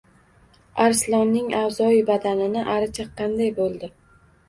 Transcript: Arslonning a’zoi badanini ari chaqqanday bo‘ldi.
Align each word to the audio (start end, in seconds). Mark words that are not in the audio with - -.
Arslonning 0.85 1.53
a’zoi 1.59 2.01
badanini 2.09 2.67
ari 2.75 2.91
chaqqanday 3.01 3.57
bo‘ldi. 3.63 3.97